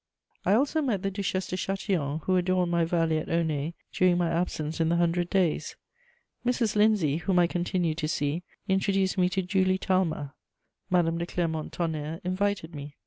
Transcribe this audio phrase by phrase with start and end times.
[0.47, 4.31] I also met the Duchesse de Châtillon, who adorned my valley at Aulnay during my
[4.31, 5.75] absence in the Hundred Days.
[6.43, 6.75] Mrs.
[6.75, 10.33] Lindsay, whom I continued to see, introduced me to Julie Talma.
[10.89, 12.95] Madame de Clermont Tonnerre invited me.